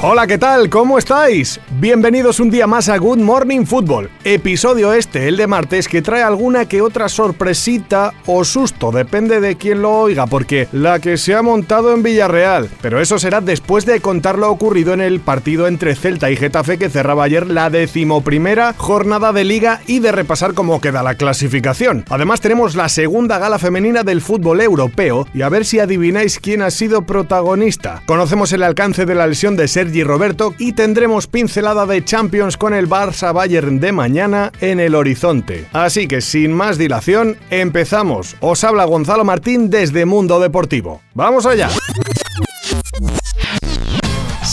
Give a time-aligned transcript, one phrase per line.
[0.00, 0.70] Hola, ¿qué tal?
[0.70, 1.58] ¿Cómo estáis?
[1.80, 4.08] Bienvenidos un día más a Good Morning Football.
[4.22, 9.56] Episodio este, el de martes, que trae alguna que otra sorpresita o susto, depende de
[9.56, 12.70] quién lo oiga, porque la que se ha montado en Villarreal.
[12.80, 16.78] Pero eso será después de contar lo ocurrido en el partido entre Celta y Getafe
[16.78, 22.04] que cerraba ayer la decimoprimera jornada de liga y de repasar cómo queda la clasificación.
[22.08, 26.62] Además tenemos la segunda gala femenina del fútbol europeo y a ver si adivináis quién
[26.62, 28.04] ha sido protagonista.
[28.06, 32.74] Conocemos el alcance de la lesión de Sergio Roberto y tendremos pincelada de Champions con
[32.74, 35.66] el Barça Bayern de mañana en el horizonte.
[35.72, 38.36] Así que sin más dilación, empezamos.
[38.40, 41.02] Os habla Gonzalo Martín desde Mundo Deportivo.
[41.14, 41.68] ¡Vamos allá!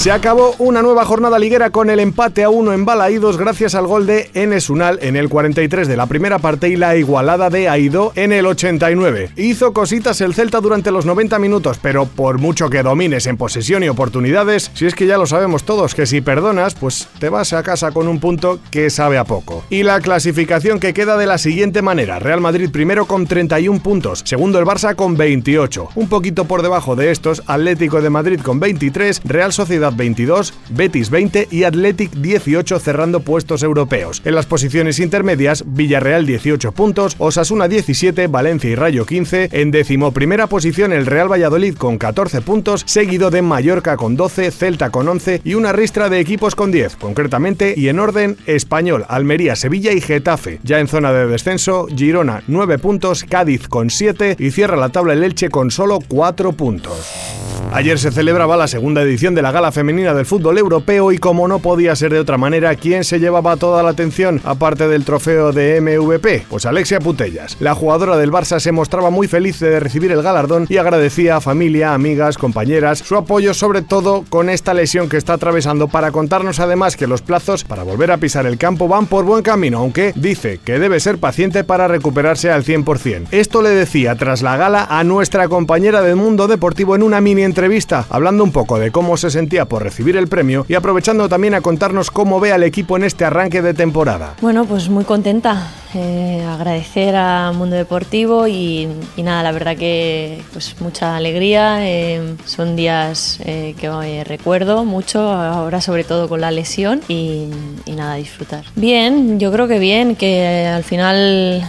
[0.05, 3.87] Se acabó una nueva jornada liguera con el empate a uno en Balaídos gracias al
[3.87, 7.69] gol de Enes Unal en el 43 de la primera parte y la igualada de
[7.69, 9.31] Aido en el 89.
[9.35, 13.81] Hizo cositas el Celta durante los 90 minutos, pero por mucho que domines en posesión
[13.81, 17.53] y oportunidades, si es que ya lo sabemos todos que si perdonas, pues te vas
[17.53, 19.63] a casa con un punto que sabe a poco.
[19.71, 24.21] Y la clasificación que queda de la siguiente manera: Real Madrid primero con 31 puntos,
[24.23, 25.89] segundo el Barça con 28.
[25.95, 31.09] Un poquito por debajo de estos, Atlético de Madrid con 23, Real Sociedad 22, Betis
[31.09, 34.21] 20 y Athletic 18 cerrando puestos europeos.
[34.25, 40.11] En las posiciones intermedias, Villarreal 18 puntos, Osasuna 17, Valencia y Rayo 15, en décimo
[40.11, 45.07] primera posición el Real Valladolid con 14 puntos, seguido de Mallorca con 12, Celta con
[45.07, 49.91] 11 y una ristra de equipos con 10, concretamente y en orden Español, Almería, Sevilla
[49.91, 50.59] y Getafe.
[50.63, 55.13] Ya en zona de descenso, Girona 9 puntos, Cádiz con 7 y cierra la tabla
[55.13, 57.44] el Elche con solo 4 puntos.
[57.71, 61.47] Ayer se celebraba la segunda edición de la gala femenina del fútbol europeo y como
[61.47, 65.51] no podía ser de otra manera, ¿quién se llevaba toda la atención aparte del trofeo
[65.51, 66.45] de MVP?
[66.49, 67.57] Pues Alexia Putellas.
[67.59, 71.41] La jugadora del Barça se mostraba muy feliz de recibir el galardón y agradecía a
[71.41, 76.59] familia, amigas, compañeras su apoyo sobre todo con esta lesión que está atravesando para contarnos
[76.59, 80.13] además que los plazos para volver a pisar el campo van por buen camino, aunque
[80.15, 83.27] dice que debe ser paciente para recuperarse al 100%.
[83.31, 87.43] Esto le decía tras la gala a nuestra compañera del mundo deportivo en una mini
[87.55, 91.53] entrevista hablando un poco de cómo se sentía por recibir el premio y aprovechando también
[91.53, 94.33] a contarnos cómo ve al equipo en este arranque de temporada.
[94.41, 95.71] Bueno, pues muy contenta.
[95.93, 101.87] Eh, agradecer a Mundo Deportivo y, nada, la verdad que pues mucha alegría.
[101.87, 107.47] Eh, son días eh, que recuerdo mucho, ahora sobre todo con la lesión y,
[107.87, 108.65] nada, disfrutar.
[108.75, 111.65] Bien, yo creo que bien, que al final,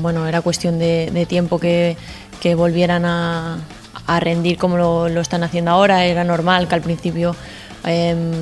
[0.00, 1.96] bueno, era cuestión de, tiempo que
[2.54, 3.58] volvieran a,
[4.06, 6.04] a rendir como lo, están haciendo ahora.
[6.04, 7.34] Era normal que al principio
[7.84, 8.32] em,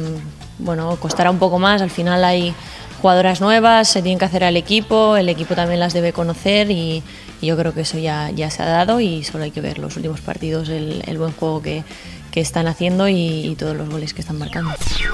[0.58, 1.82] bueno, costará un poco más.
[1.82, 2.54] Al final hay
[3.00, 7.02] jugadoras nuevas, se tienen que hacer al equipo, el equipo también las debe conocer y,
[7.42, 9.96] yo creo que eso ya, ya se ha dado y solo hay que ver los
[9.96, 11.84] últimos partidos, el buen juego que,
[12.34, 14.72] que están haciendo y, todos los goles que están marcando.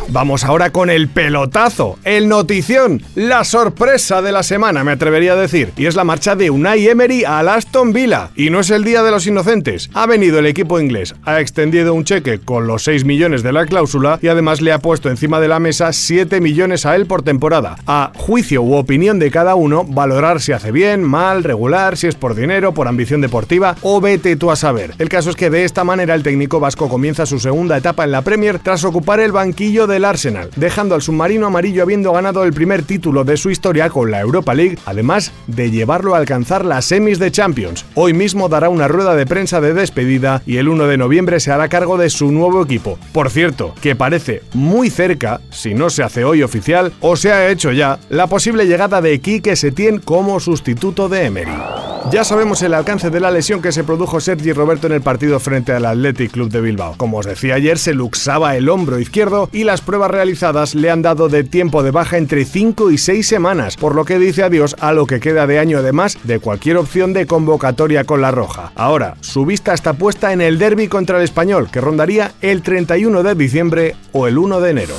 [0.08, 5.36] Vamos ahora con el pelotazo, el notición, la sorpresa de la semana, me atrevería a
[5.36, 5.70] decir.
[5.76, 8.31] Y es la marcha de Unai Emery al Aston Villa.
[8.36, 9.91] Y no es el Día de los Inocentes.
[9.92, 13.66] Ha venido el equipo inglés, ha extendido un cheque con los 6 millones de la
[13.66, 17.20] cláusula y además le ha puesto encima de la mesa 7 millones a él por
[17.20, 17.76] temporada.
[17.87, 22.14] A juicio u opinión de cada uno, valorar si hace bien, mal, regular, si es
[22.14, 24.94] por dinero, por ambición deportiva o vete tú a saber.
[24.98, 28.12] El caso es que de esta manera el técnico vasco comienza su segunda etapa en
[28.12, 32.53] la Premier tras ocupar el banquillo del Arsenal, dejando al submarino amarillo habiendo ganado el
[32.53, 36.87] primer título de su historia con la Europa League, además de llevarlo a alcanzar las
[36.87, 37.84] semis de Champions.
[37.94, 41.53] Hoy mismo dará una rueda de prensa de despedida y el 1 de noviembre se
[41.53, 42.99] hará cargo de su nuevo equipo.
[43.12, 47.50] Por cierto, que parece muy cerca, si no se hace hoy oficial o se ha
[47.50, 51.90] hecho ya, la posible llegada de Quique Setién como sustituto de Emery.
[52.09, 55.38] Ya sabemos el alcance de la lesión que se produjo Sergi Roberto en el partido
[55.38, 56.94] frente al Athletic Club de Bilbao.
[56.97, 61.02] Como os decía ayer, se luxaba el hombro izquierdo y las pruebas realizadas le han
[61.02, 64.75] dado de tiempo de baja entre 5 y 6 semanas, por lo que dice adiós
[64.81, 68.73] a lo que queda de año además de cualquier opción de convocatoria con la roja.
[68.75, 73.23] Ahora, su vista está puesta en el derby contra el español, que rondaría el 31
[73.23, 74.94] de diciembre o el 1 de enero.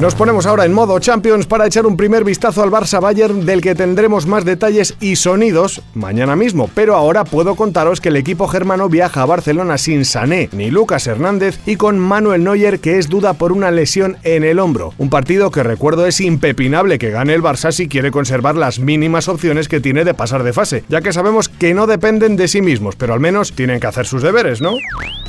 [0.00, 3.60] Nos ponemos ahora en modo Champions para echar un primer vistazo al Barça Bayern del
[3.60, 8.46] que tendremos más detalles y sonidos mañana mismo, pero ahora puedo contaros que el equipo
[8.46, 13.08] germano viaja a Barcelona sin Sané ni Lucas Hernández y con Manuel Neuer que es
[13.08, 14.94] duda por una lesión en el hombro.
[14.98, 19.26] Un partido que recuerdo es impepinable que gane el Barça si quiere conservar las mínimas
[19.26, 22.62] opciones que tiene de pasar de fase, ya que sabemos que no dependen de sí
[22.62, 24.74] mismos, pero al menos tienen que hacer sus deberes, ¿no?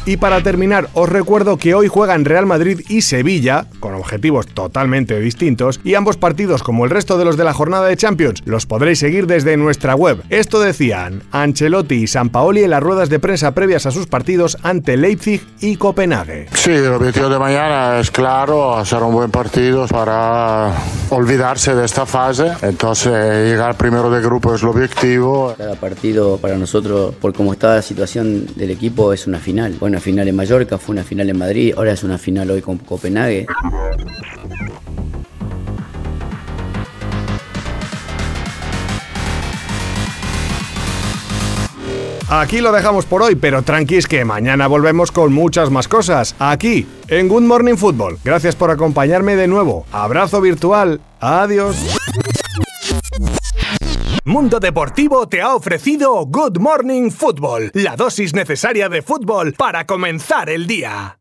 [0.05, 5.17] Y para terminar, os recuerdo que hoy juegan Real Madrid y Sevilla, con objetivos totalmente
[5.21, 8.65] distintos, y ambos partidos, como el resto de los de la jornada de Champions, los
[8.65, 10.21] podréis seguir desde nuestra web.
[10.29, 14.97] Esto decían Ancelotti y Sampaoli en las ruedas de prensa previas a sus partidos ante
[14.97, 16.47] Leipzig y Copenhague.
[16.53, 20.73] Sí, el objetivo de mañana es claro, hacer un buen partido para
[21.09, 22.51] olvidarse de esta fase.
[22.61, 23.13] Entonces,
[23.49, 25.55] llegar primero de grupo es el objetivo.
[25.57, 29.75] Cada partido para nosotros, por cómo está la situación del equipo, es una final.
[29.79, 32.61] Fue una final en Mallorca, fue una final en Madrid, ahora es una final hoy
[32.61, 33.47] con Copenhague.
[42.29, 46.35] Aquí lo dejamos por hoy, pero tranquis que mañana volvemos con muchas más cosas.
[46.37, 48.19] Aquí, en Good Morning Football.
[48.23, 49.87] Gracias por acompañarme de nuevo.
[49.91, 51.01] Abrazo virtual.
[51.19, 51.75] Adiós.
[54.25, 60.51] Mundo Deportivo te ha ofrecido Good Morning Football, la dosis necesaria de fútbol para comenzar
[60.51, 61.17] el día.